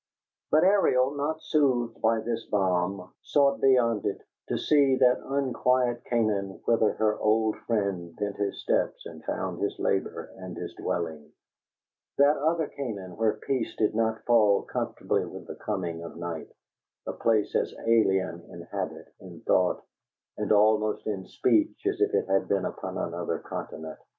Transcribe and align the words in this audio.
But 0.49 0.63
Ariel, 0.63 1.13
not 1.13 1.43
soothed 1.43 2.01
by 2.01 2.21
this 2.21 2.45
balm, 2.47 3.13
sought 3.21 3.61
beyond 3.61 4.03
it, 4.07 4.23
to 4.47 4.57
see 4.57 4.95
that 4.95 5.21
unquiet 5.23 6.03
Canaan 6.05 6.59
whither 6.65 6.93
her 6.93 7.19
old 7.19 7.55
friend 7.67 8.15
bent 8.15 8.37
his 8.37 8.63
steps 8.63 9.05
and 9.05 9.23
found 9.23 9.61
his 9.61 9.77
labor 9.77 10.31
and 10.37 10.57
his 10.57 10.73
dwelling: 10.73 11.31
that 12.17 12.35
other 12.37 12.67
Canaan 12.69 13.15
where 13.15 13.33
peace 13.45 13.75
did 13.75 13.93
not 13.93 14.25
fall 14.25 14.63
comfortably 14.63 15.27
with 15.27 15.45
the 15.45 15.53
coming 15.53 16.01
of 16.03 16.17
night; 16.17 16.49
a 17.05 17.13
place 17.13 17.53
as 17.55 17.75
alien 17.85 18.41
in 18.49 18.63
habit, 18.71 19.05
in 19.19 19.41
thought, 19.41 19.83
and 20.35 20.51
almost 20.51 21.05
in 21.05 21.27
speech 21.27 21.85
as 21.85 22.01
if 22.01 22.11
it 22.15 22.25
had 22.27 22.47
been 22.47 22.65
upon 22.65 22.97
another 22.97 23.37
continent. 23.37 23.99